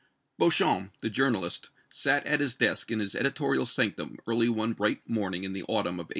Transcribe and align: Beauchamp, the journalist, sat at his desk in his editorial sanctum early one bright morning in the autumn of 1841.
Beauchamp, 0.39 0.97
the 1.03 1.11
journalist, 1.11 1.69
sat 1.87 2.25
at 2.25 2.39
his 2.39 2.55
desk 2.55 2.89
in 2.89 2.97
his 2.97 3.13
editorial 3.13 3.67
sanctum 3.67 4.17
early 4.25 4.49
one 4.49 4.73
bright 4.73 5.07
morning 5.07 5.43
in 5.43 5.53
the 5.53 5.61
autumn 5.65 5.99
of 5.99 6.05
1841. 6.05 6.09